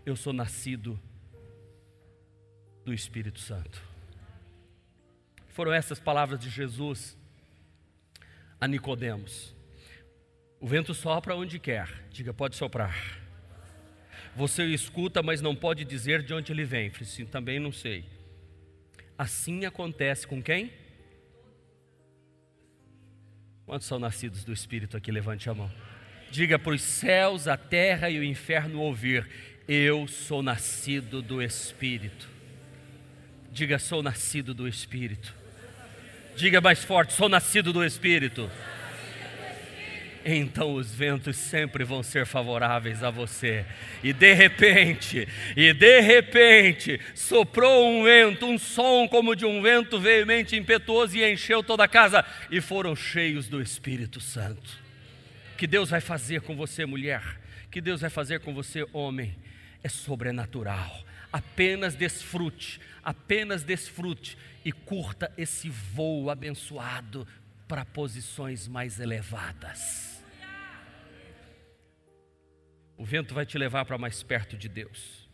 [0.06, 1.00] eu sou nascido
[2.84, 3.82] do Espírito Santo.
[5.48, 7.18] Foram essas palavras de Jesus
[8.60, 9.57] a Nicodemos.
[10.60, 11.88] O vento sopra onde quer.
[12.12, 13.20] Diga, pode soprar.
[14.36, 16.92] Você escuta, mas não pode dizer de onde ele vem.
[17.04, 18.06] Sim, também não sei.
[19.18, 20.72] Assim acontece com quem?
[23.66, 25.12] Quantos são nascidos do Espírito aqui?
[25.12, 25.72] Levante a mão.
[26.30, 29.28] Diga para os céus, a terra e o inferno ouvir.
[29.68, 32.30] Eu sou nascido do Espírito.
[33.52, 35.36] Diga, sou nascido do Espírito.
[36.36, 38.50] Diga mais forte, sou nascido do Espírito.
[40.30, 43.66] Então os ventos sempre vão ser favoráveis a você.
[44.04, 49.98] E de repente, e de repente, soprou um vento, um som como de um vento
[49.98, 52.26] veemente, impetuoso e encheu toda a casa.
[52.52, 54.70] E foram cheios do Espírito Santo.
[55.56, 57.24] Que Deus vai fazer com você, mulher?
[57.72, 59.34] Que Deus vai fazer com você, homem?
[59.82, 61.06] É sobrenatural.
[61.32, 67.26] Apenas desfrute, apenas desfrute e curta esse voo abençoado
[67.66, 70.07] para posições mais elevadas.
[72.98, 75.28] O vento vai te levar para mais perto de Deus.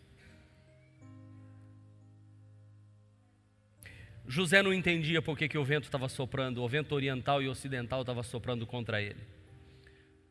[4.28, 8.02] José não entendia por que, que o vento estava soprando, o vento oriental e ocidental
[8.02, 9.22] estava soprando contra ele.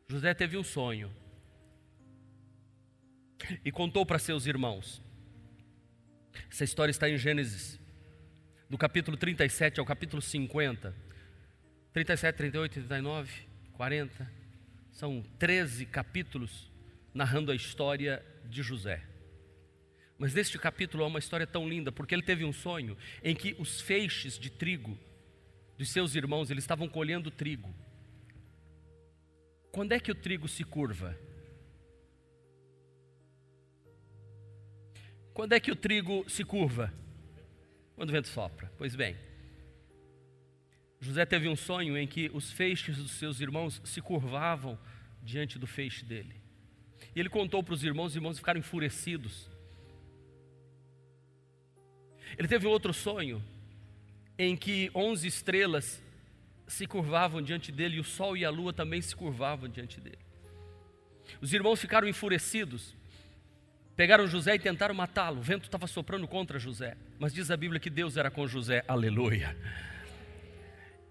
[0.07, 1.11] José teve um sonho
[3.63, 5.01] e contou para seus irmãos.
[6.51, 7.79] Essa história está em Gênesis,
[8.69, 10.95] do capítulo 37 ao capítulo 50.
[11.93, 13.31] 37, 38, 39,
[13.73, 14.31] 40.
[14.91, 16.72] São 13 capítulos
[17.13, 19.03] narrando a história de José.
[20.17, 23.55] Mas neste capítulo é uma história tão linda, porque ele teve um sonho em que
[23.59, 24.97] os feixes de trigo
[25.77, 27.73] dos seus irmãos, eles estavam colhendo trigo.
[29.71, 31.17] Quando é que o trigo se curva?
[35.33, 36.93] Quando é que o trigo se curva?
[37.95, 38.71] Quando o vento sopra.
[38.77, 39.17] Pois bem,
[40.99, 44.79] José teve um sonho em que os feixes dos seus irmãos se curvavam
[45.23, 46.42] diante do feixe dele.
[47.15, 49.49] E ele contou para os irmãos, os irmãos ficaram enfurecidos.
[52.37, 53.43] Ele teve outro sonho
[54.37, 56.01] em que onze estrelas
[56.67, 60.17] se curvavam diante dele e o sol e a lua também se curvavam diante dele.
[61.41, 62.95] Os irmãos ficaram enfurecidos
[63.95, 65.39] Pegaram José e tentaram matá-lo.
[65.39, 66.97] O vento estava soprando contra José.
[67.19, 68.83] Mas diz a Bíblia que Deus era com José.
[68.87, 69.55] Aleluia.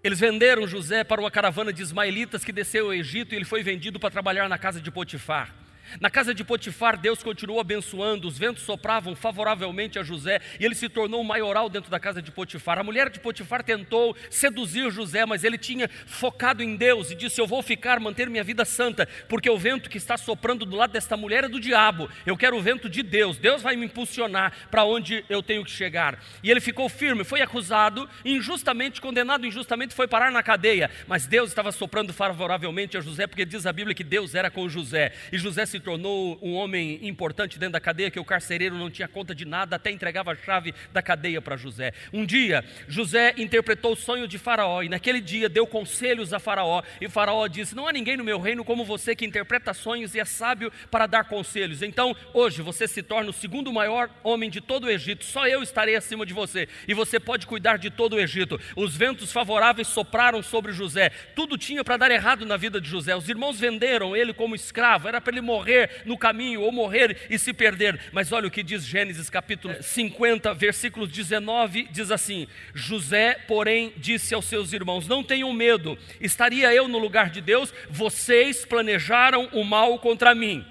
[0.03, 3.63] Eles venderam José para uma caravana de ismaelitas que desceu ao Egito e ele foi
[3.63, 5.55] vendido para trabalhar na casa de Potifar.
[5.99, 10.75] Na casa de Potifar, Deus continuou abençoando, os ventos sopravam favoravelmente a José e ele
[10.75, 12.79] se tornou um maioral dentro da casa de Potifar.
[12.79, 17.39] A mulher de Potifar tentou seduzir José, mas ele tinha focado em Deus e disse:
[17.39, 20.91] Eu vou ficar, manter minha vida santa, porque o vento que está soprando do lado
[20.91, 22.09] desta mulher é do diabo.
[22.25, 25.71] Eu quero o vento de Deus, Deus vai me impulsionar para onde eu tenho que
[25.71, 26.19] chegar.
[26.41, 31.49] E ele ficou firme, foi acusado, injustamente, condenado injustamente, foi parar na cadeia, mas Deus
[31.49, 35.37] estava soprando favoravelmente a José, porque diz a Bíblia que Deus era com José e
[35.37, 39.35] José se tornou um homem importante dentro da cadeia, que o carcereiro não tinha conta
[39.35, 41.93] de nada, até entregava a chave da cadeia para José.
[42.11, 46.81] Um dia, José interpretou o sonho de Faraó, e naquele dia deu conselhos a Faraó,
[47.01, 50.19] e Faraó disse: Não há ninguém no meu reino como você que interpreta sonhos e
[50.19, 51.81] é sábio para dar conselhos.
[51.81, 55.61] Então, hoje você se torna o segundo maior homem de todo o Egito, só eu
[55.61, 58.59] estarei acima de você, e você pode cuidar de todo o Egito.
[58.75, 63.15] Os ventos favoráveis sopraram sobre José, tudo tinha para dar errado na vida de José.
[63.15, 67.17] Os irmãos venderam ele como escravo, era para ele morrer morrer no caminho, ou morrer
[67.29, 67.97] e se perder.
[68.11, 74.35] Mas olha o que diz Gênesis capítulo 50, versículo 19: diz assim: José, porém, disse
[74.35, 79.63] aos seus irmãos: Não tenham medo, estaria eu no lugar de Deus, vocês planejaram o
[79.63, 80.65] mal contra mim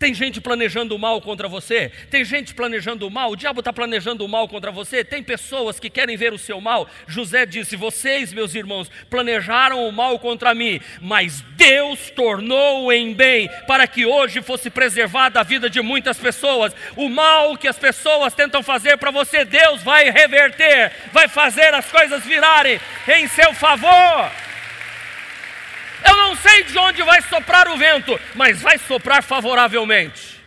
[0.00, 1.92] tem gente planejando o mal contra você?
[2.10, 3.32] Tem gente planejando o mal?
[3.32, 5.04] O diabo está planejando o mal contra você?
[5.04, 6.88] Tem pessoas que querem ver o seu mal?
[7.06, 13.50] José disse: Vocês, meus irmãos, planejaram o mal contra mim, mas Deus tornou em bem
[13.66, 16.74] para que hoje fosse preservada a vida de muitas pessoas.
[16.96, 21.84] O mal que as pessoas tentam fazer para você, Deus vai reverter, vai fazer as
[21.92, 24.49] coisas virarem em seu favor.
[26.06, 30.40] Eu não sei de onde vai soprar o vento, mas vai soprar favoravelmente.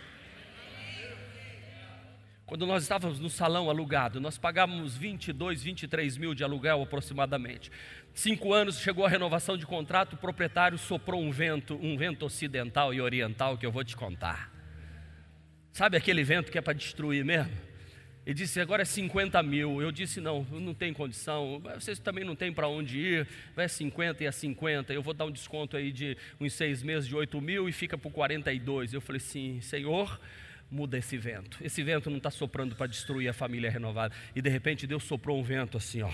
[2.46, 7.72] Quando nós estávamos no salão alugado, nós pagávamos 22, 23 mil de aluguel aproximadamente.
[8.14, 12.94] Cinco anos chegou a renovação de contrato, o proprietário soprou um vento, um vento ocidental
[12.94, 14.52] e oriental que eu vou te contar.
[15.72, 17.73] Sabe aquele vento que é para destruir mesmo?
[18.26, 19.82] Ele disse, agora é 50 mil.
[19.82, 21.62] Eu disse, não, não tem condição.
[21.76, 23.28] Vocês também não têm para onde ir.
[23.56, 24.94] Vai 50 e a 50.
[24.94, 27.98] Eu vou dar um desconto aí de uns seis meses de 8 mil e fica
[27.98, 28.94] por 42.
[28.94, 30.20] Eu falei, sim, Senhor,
[30.72, 31.58] muda esse vento.
[31.62, 34.16] Esse vento não está soprando para destruir a família renovada.
[34.34, 36.12] E de repente Deus soprou um vento assim, ó.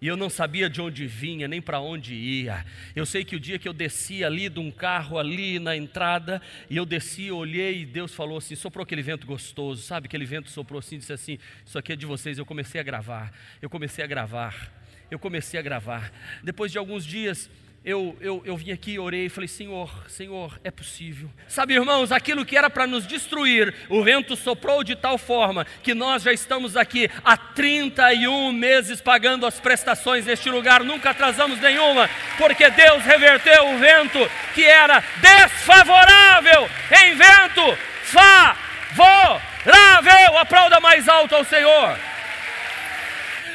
[0.00, 2.64] E eu não sabia de onde vinha, nem para onde ia.
[2.96, 6.40] Eu sei que o dia que eu desci ali de um carro ali na entrada,
[6.70, 10.06] e eu desci, olhei e Deus falou assim: soprou aquele vento gostoso, sabe?
[10.06, 12.38] Aquele vento soprou assim, disse assim: Isso aqui é de vocês.
[12.38, 13.30] Eu comecei a gravar,
[13.60, 14.72] eu comecei a gravar,
[15.10, 16.10] eu comecei a gravar.
[16.42, 17.50] Depois de alguns dias,
[17.82, 21.30] eu, eu, eu vim aqui, orei e falei: Senhor, Senhor, é possível.
[21.48, 25.94] Sabe, irmãos, aquilo que era para nos destruir, o vento soprou de tal forma que
[25.94, 32.10] nós já estamos aqui há 31 meses pagando as prestações neste lugar, nunca atrasamos nenhuma,
[32.36, 34.18] porque Deus reverteu o vento
[34.54, 36.68] que era desfavorável
[37.02, 39.40] em vento favorável.
[40.38, 41.98] Aplauda mais alto ao Senhor.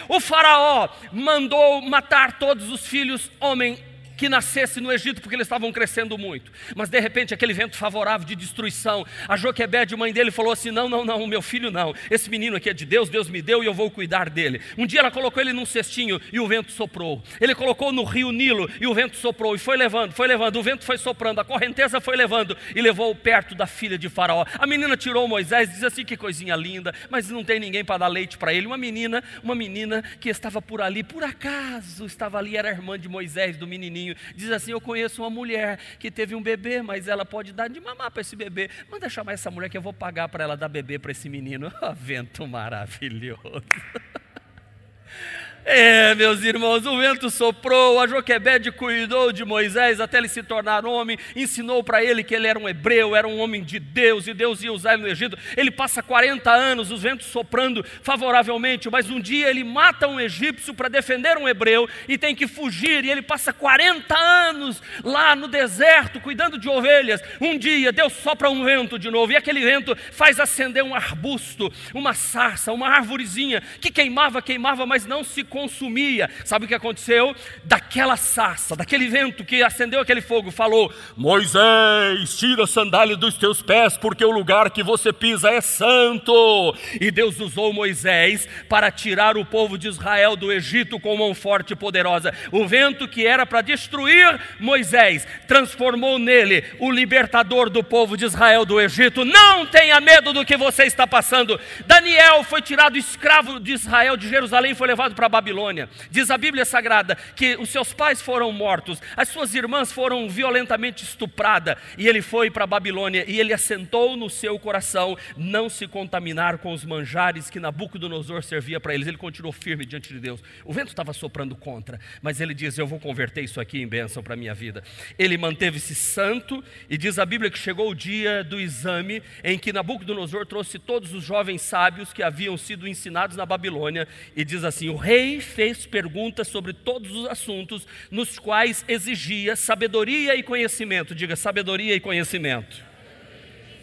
[0.07, 3.77] O Faraó mandou matar todos os filhos homem
[4.15, 6.51] que nascesse no Egito, porque eles estavam crescendo muito.
[6.75, 10.89] Mas de repente, aquele vento favorável de destruição, a Joquebede, mãe dele, falou assim: Não,
[10.89, 11.93] não, não, meu filho não.
[12.09, 14.61] Esse menino aqui é de Deus, Deus me deu e eu vou cuidar dele.
[14.77, 17.21] Um dia ela colocou ele num cestinho e o vento soprou.
[17.39, 20.57] Ele colocou no rio Nilo e o vento soprou e foi levando, foi levando.
[20.57, 24.45] O vento foi soprando, a correnteza foi levando e levou perto da filha de Faraó.
[24.57, 28.07] A menina tirou Moisés, diz assim: Que coisinha linda, mas não tem ninguém para dar
[28.07, 28.67] leite para ele.
[28.67, 33.07] Uma menina, uma menina que estava por ali, por acaso estava ali, era irmã de
[33.07, 34.04] Moisés, do menininho
[34.35, 37.79] diz assim: Eu conheço uma mulher que teve um bebê, mas ela pode dar de
[37.79, 38.69] mamar para esse bebê.
[38.89, 41.71] Manda chamar essa mulher que eu vou pagar para ela dar bebê para esse menino.
[41.85, 43.41] Oh, vento maravilhoso.
[45.67, 50.85] É, meus irmãos, o vento soprou, a Joquebede cuidou de Moisés até ele se tornar
[50.85, 54.33] homem, ensinou para ele que ele era um hebreu, era um homem de Deus, e
[54.35, 55.35] Deus ia usar ele no Egito.
[55.57, 60.71] Ele passa 40 anos, os ventos soprando favoravelmente, mas um dia ele mata um egípcio
[60.71, 65.47] para defender um hebreu e tem que fugir, e ele passa 40 anos lá no
[65.47, 67.23] deserto, cuidando de ovelhas.
[67.41, 71.73] Um dia Deus sopra um vento de novo, e aquele vento faz acender um arbusto,
[71.91, 76.29] uma sarça, uma árvorezinha que queimava, queimava, mas não se consumia.
[76.43, 77.33] Sabe o que aconteceu?
[77.63, 83.61] Daquela sarça, daquele vento que acendeu aquele fogo, falou: Moisés, tira a sandália dos teus
[83.61, 86.75] pés, porque o lugar que você pisa é santo.
[86.99, 91.71] E Deus usou Moisés para tirar o povo de Israel do Egito com mão forte
[91.71, 92.33] e poderosa.
[92.51, 98.65] O vento que era para destruir Moisés transformou nele o libertador do povo de Israel
[98.65, 99.23] do Egito.
[99.23, 101.57] Não tenha medo do que você está passando.
[101.85, 105.44] Daniel foi tirado escravo de Israel, de Jerusalém, e foi levado para Babilônia.
[105.45, 105.87] Babilônia.
[106.09, 111.03] Diz a Bíblia Sagrada que os seus pais foram mortos, as suas irmãs foram violentamente
[111.03, 116.57] estupradas, e ele foi para Babilônia e ele assentou no seu coração não se contaminar
[116.57, 119.05] com os manjares que Nabucodonosor servia para eles.
[119.05, 120.41] Ele continuou firme diante de Deus.
[120.63, 124.23] O vento estava soprando contra, mas ele diz: Eu vou converter isso aqui em bênção
[124.23, 124.83] para a minha vida.
[125.19, 129.71] Ele manteve-se santo, e diz a Bíblia que chegou o dia do exame em que
[129.71, 134.89] Nabucodonosor trouxe todos os jovens sábios que haviam sido ensinados na Babilônia, e diz assim:
[134.89, 141.15] O rei fez perguntas sobre todos os assuntos nos quais exigia sabedoria e conhecimento.
[141.15, 142.83] Diga, sabedoria e conhecimento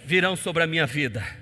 [0.04, 1.41] virão sobre a minha vida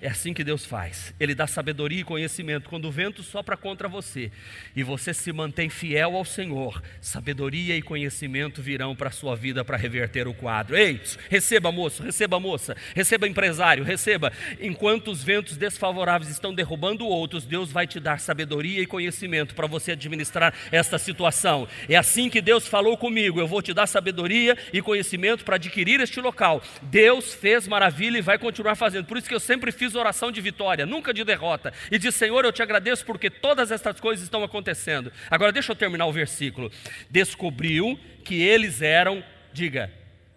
[0.00, 1.12] é assim que Deus faz.
[1.18, 2.68] Ele dá sabedoria e conhecimento.
[2.68, 4.30] Quando o vento sopra contra você
[4.74, 9.64] e você se mantém fiel ao Senhor, sabedoria e conhecimento virão para a sua vida
[9.64, 10.76] para reverter o quadro.
[10.76, 14.32] Ei, receba, moço, receba, moça, receba, empresário, receba.
[14.60, 19.66] Enquanto os ventos desfavoráveis estão derrubando outros, Deus vai te dar sabedoria e conhecimento para
[19.66, 21.66] você administrar esta situação.
[21.88, 26.00] É assim que Deus falou comigo: eu vou te dar sabedoria e conhecimento para adquirir
[26.00, 26.62] este local.
[26.82, 29.06] Deus fez maravilha e vai continuar fazendo.
[29.06, 31.72] Por isso que eu sempre fiz fiz oração de vitória, nunca de derrota.
[31.90, 35.10] E disse: Senhor, eu te agradeço porque todas estas coisas estão acontecendo.
[35.30, 36.70] Agora deixa eu terminar o versículo.
[37.10, 39.90] Descobriu que eles eram, diga,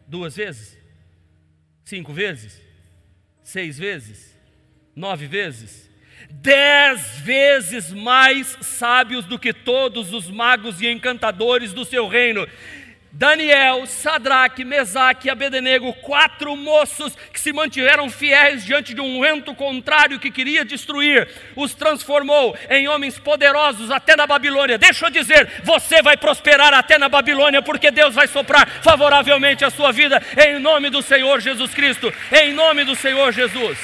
[0.08, 0.78] duas vezes?
[1.84, 2.62] Cinco vezes?
[3.44, 4.38] Seis vezes?
[4.96, 5.90] Nove vezes?
[6.30, 12.48] Dez vezes mais sábios do que todos os magos e encantadores do seu reino.
[13.14, 19.54] Daniel, Sadraque, Mesaque e Abednego, quatro moços que se mantiveram fiéis diante de um vento
[19.54, 24.78] contrário que queria destruir, os transformou em homens poderosos até na Babilônia.
[24.78, 29.70] Deixa eu dizer, você vai prosperar até na Babilônia, porque Deus vai soprar favoravelmente a
[29.70, 33.78] sua vida, em nome do Senhor Jesus Cristo, em nome do Senhor Jesus.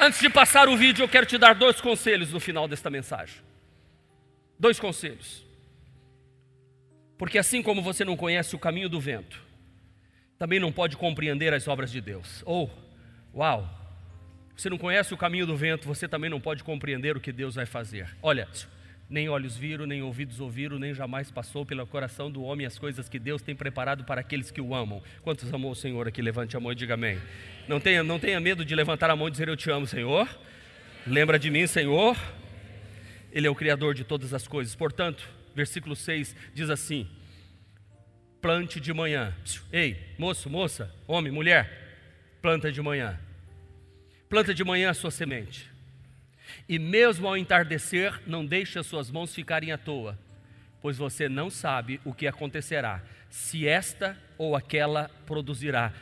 [0.00, 3.47] Antes de passar o vídeo, eu quero te dar dois conselhos no final desta mensagem.
[4.58, 5.44] Dois conselhos.
[7.16, 9.42] Porque assim como você não conhece o caminho do vento,
[10.38, 12.42] também não pode compreender as obras de Deus.
[12.46, 12.70] Ou,
[13.34, 13.68] uau,
[14.56, 17.56] você não conhece o caminho do vento, você também não pode compreender o que Deus
[17.56, 18.08] vai fazer.
[18.22, 18.48] Olha,
[19.10, 23.08] nem olhos viram, nem ouvidos ouviram, nem jamais passou pelo coração do homem as coisas
[23.08, 25.02] que Deus tem preparado para aqueles que o amam.
[25.22, 26.20] Quantos amou o Senhor aqui?
[26.20, 27.18] Levante a mão e diga amém.
[27.66, 30.28] Não tenha, não tenha medo de levantar a mão e dizer eu te amo, Senhor.
[31.06, 32.16] Lembra de mim, Senhor.
[33.32, 34.74] Ele é o Criador de todas as coisas.
[34.74, 37.08] Portanto, versículo 6 diz assim:
[38.40, 39.34] plante de manhã.
[39.72, 43.18] Ei, moço, moça, homem, mulher, planta de manhã.
[44.28, 45.70] Planta de manhã a sua semente.
[46.68, 50.18] E mesmo ao entardecer, não deixe as suas mãos ficarem à toa,
[50.80, 55.92] pois você não sabe o que acontecerá, se esta ou aquela produzirá,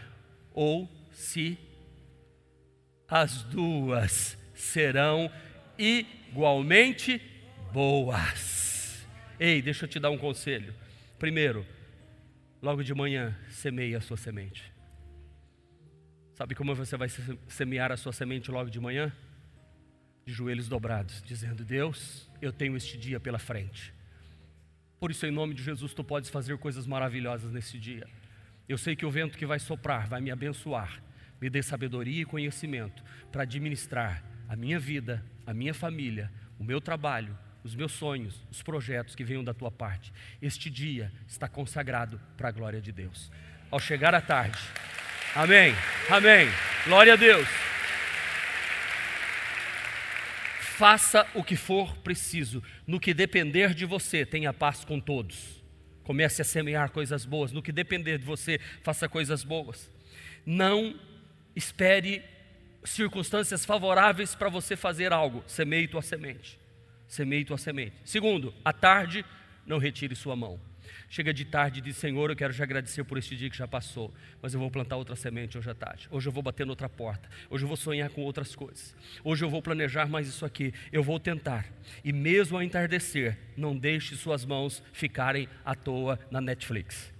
[0.53, 1.59] ou se
[3.09, 5.31] as duas serão
[6.31, 7.21] igualmente
[7.73, 9.07] boas.
[9.39, 10.75] Ei, deixa eu te dar um conselho.
[11.19, 11.67] Primeiro,
[12.63, 14.73] logo de manhã, semeie a sua semente.
[16.35, 17.09] Sabe como você vai
[17.49, 19.13] semear a sua semente logo de manhã?
[20.25, 23.95] De joelhos dobrados, dizendo: Deus, eu tenho este dia pela frente.
[24.99, 28.07] Por isso, em nome de Jesus, tu podes fazer coisas maravilhosas nesse dia.
[28.69, 31.03] Eu sei que o vento que vai soprar vai me abençoar,
[31.41, 36.81] me dê sabedoria e conhecimento para administrar a minha vida, a minha família, o meu
[36.81, 40.13] trabalho, os meus sonhos, os projetos que venham da tua parte.
[40.43, 43.31] Este dia está consagrado para a glória de Deus.
[43.71, 44.59] Ao chegar à tarde,
[45.37, 45.75] Amém.
[46.09, 46.49] Amém.
[46.87, 47.47] Glória a Deus.
[50.59, 52.63] Faça o que for preciso.
[52.87, 55.63] No que depender de você, tenha paz com todos.
[56.05, 57.53] Comece a semear coisas boas.
[57.53, 59.91] No que depender de você, faça coisas boas.
[60.47, 60.99] Não
[61.55, 62.25] espere
[62.91, 65.43] circunstâncias favoráveis para você fazer algo.
[65.47, 66.59] Semeie tua semente.
[67.07, 67.97] Semeie tua semente.
[68.05, 69.25] Segundo, à tarde,
[69.67, 70.61] não retire sua mão.
[71.09, 73.67] Chega de tarde e diz: Senhor, eu quero te agradecer por este dia que já
[73.67, 74.13] passou,
[74.43, 76.09] mas eu vou plantar outra semente hoje à tarde.
[76.11, 77.29] Hoje eu vou bater noutra porta.
[77.49, 78.95] Hoje eu vou sonhar com outras coisas.
[79.23, 80.73] Hoje eu vou planejar mais isso aqui.
[80.93, 81.67] Eu vou tentar.
[82.05, 87.13] E mesmo ao entardecer, não deixe suas mãos ficarem à toa na Netflix.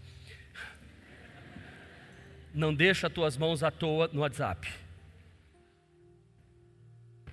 [2.53, 4.86] Não deixe as tuas mãos à toa no WhatsApp.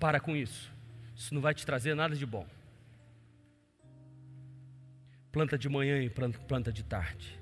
[0.04, 0.70] Para com isso.
[1.16, 2.45] Isso não vai te trazer nada de bom
[5.34, 7.39] planta de manhã e planta de tarde.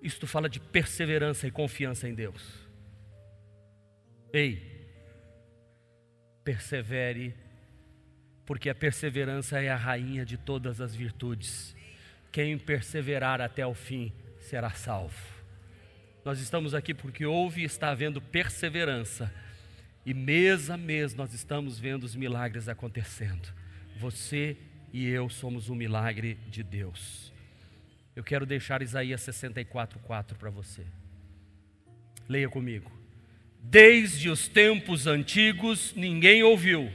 [0.00, 2.40] Isto fala de perseverança e confiança em Deus.
[4.32, 4.88] Ei,
[6.44, 7.34] persevere,
[8.46, 11.76] porque a perseverança é a rainha de todas as virtudes.
[12.30, 15.26] Quem perseverar até o fim será salvo.
[16.24, 19.32] Nós estamos aqui porque houve e está havendo perseverança,
[20.04, 23.48] e mês a mês nós estamos vendo os milagres acontecendo.
[23.96, 24.56] Você
[24.92, 27.32] e eu somos um milagre de Deus.
[28.14, 30.82] Eu quero deixar Isaías 64:4 para você.
[32.28, 32.90] Leia comigo.
[33.62, 36.90] Desde os tempos antigos ninguém ouviu,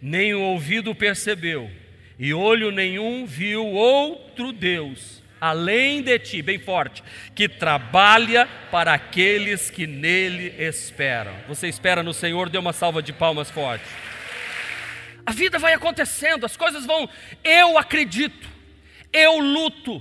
[0.00, 1.70] nem o ouvido percebeu,
[2.18, 7.02] e olho nenhum viu outro Deus além de ti, bem forte,
[7.34, 11.34] que trabalha para aqueles que nele esperam.
[11.48, 13.84] Você espera no Senhor, dê uma salva de palmas forte.
[15.26, 17.10] A vida vai acontecendo, as coisas vão.
[17.42, 18.48] Eu acredito,
[19.12, 20.00] eu luto,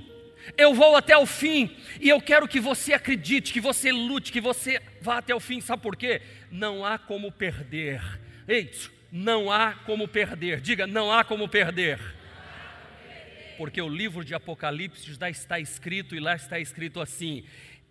[0.56, 4.40] eu vou até o fim, e eu quero que você acredite, que você lute, que
[4.40, 6.22] você vá até o fim, sabe por quê?
[6.52, 8.04] Não há como perder.
[8.48, 8.72] Ei,
[9.12, 12.21] não há como perder, diga, não há como perder.
[13.62, 17.46] Porque o livro de Apocalipse já está escrito, e lá está escrito assim: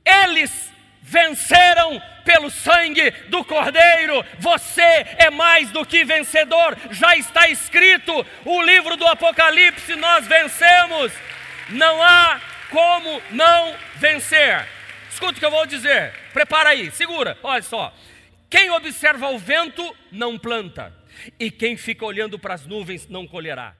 [0.05, 0.69] eles
[1.01, 4.27] venceram pelo sangue do Cordeiro.
[4.41, 8.27] Você é mais do que vencedor, já está escrito.
[8.45, 11.13] O livro do Apocalipse nós vencemos.
[11.69, 14.67] Não há como não vencer.
[15.09, 16.13] Escuta o que eu vou dizer.
[16.33, 17.39] Prepara aí, segura.
[17.45, 17.95] Olha só.
[18.51, 20.93] Quem observa o vento não planta,
[21.39, 23.80] e quem fica olhando para as nuvens não colherá.